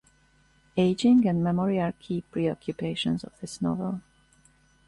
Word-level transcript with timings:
Ageing 0.77 1.27
and 1.27 1.43
memory 1.43 1.79
are 1.79 1.91
key 1.91 2.21
preoccupations 2.21 3.23
of 3.23 3.39
this 3.39 3.61
novel. 3.61 4.01